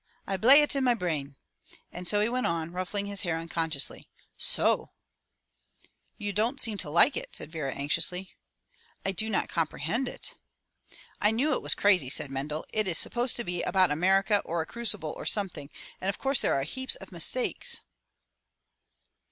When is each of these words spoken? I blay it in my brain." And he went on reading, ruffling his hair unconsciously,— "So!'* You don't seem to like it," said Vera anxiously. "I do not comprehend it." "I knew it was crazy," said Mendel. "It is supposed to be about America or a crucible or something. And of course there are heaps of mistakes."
I 0.25 0.35
blay 0.35 0.63
it 0.63 0.75
in 0.75 0.83
my 0.83 0.95
brain." 0.95 1.35
And 1.91 2.09
he 2.09 2.27
went 2.27 2.47
on 2.47 2.61
reading, 2.61 2.73
ruffling 2.73 3.05
his 3.05 3.21
hair 3.21 3.37
unconsciously,— 3.37 4.09
"So!'* 4.55 4.89
You 6.17 6.33
don't 6.33 6.59
seem 6.59 6.79
to 6.79 6.89
like 6.89 7.15
it," 7.15 7.35
said 7.35 7.51
Vera 7.51 7.71
anxiously. 7.71 8.35
"I 9.05 9.11
do 9.11 9.29
not 9.29 9.47
comprehend 9.47 10.09
it." 10.09 10.33
"I 11.21 11.29
knew 11.29 11.53
it 11.53 11.61
was 11.61 11.75
crazy," 11.75 12.09
said 12.09 12.31
Mendel. 12.31 12.65
"It 12.73 12.87
is 12.87 12.97
supposed 12.97 13.35
to 13.35 13.43
be 13.43 13.61
about 13.61 13.91
America 13.91 14.41
or 14.43 14.63
a 14.63 14.65
crucible 14.65 15.13
or 15.15 15.27
something. 15.27 15.69
And 16.01 16.09
of 16.09 16.17
course 16.17 16.41
there 16.41 16.55
are 16.55 16.63
heaps 16.63 16.95
of 16.95 17.11
mistakes." 17.11 17.81